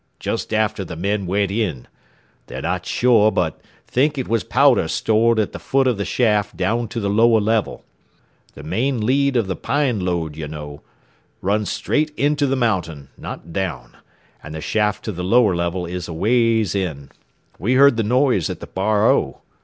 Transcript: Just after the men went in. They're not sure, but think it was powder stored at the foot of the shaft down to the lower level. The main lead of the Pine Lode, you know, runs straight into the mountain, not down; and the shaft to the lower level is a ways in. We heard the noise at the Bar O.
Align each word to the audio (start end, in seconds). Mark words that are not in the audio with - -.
Just 0.19 0.51
after 0.51 0.83
the 0.83 0.95
men 0.95 1.27
went 1.27 1.51
in. 1.51 1.87
They're 2.47 2.63
not 2.63 2.87
sure, 2.87 3.29
but 3.31 3.61
think 3.85 4.17
it 4.17 4.27
was 4.27 4.43
powder 4.43 4.87
stored 4.87 5.37
at 5.37 5.51
the 5.51 5.59
foot 5.59 5.85
of 5.85 5.99
the 5.99 6.05
shaft 6.05 6.57
down 6.57 6.87
to 6.87 6.99
the 6.99 7.07
lower 7.07 7.39
level. 7.39 7.83
The 8.55 8.63
main 8.63 9.05
lead 9.05 9.37
of 9.37 9.45
the 9.45 9.55
Pine 9.55 9.99
Lode, 9.99 10.35
you 10.35 10.47
know, 10.47 10.81
runs 11.39 11.69
straight 11.71 12.09
into 12.17 12.47
the 12.47 12.55
mountain, 12.55 13.09
not 13.15 13.53
down; 13.53 13.95
and 14.41 14.55
the 14.55 14.59
shaft 14.61 15.05
to 15.05 15.11
the 15.11 15.23
lower 15.23 15.55
level 15.55 15.85
is 15.85 16.07
a 16.07 16.13
ways 16.13 16.73
in. 16.73 17.11
We 17.59 17.75
heard 17.75 17.95
the 17.95 18.01
noise 18.01 18.49
at 18.49 18.59
the 18.59 18.65
Bar 18.65 19.07
O. 19.07 19.41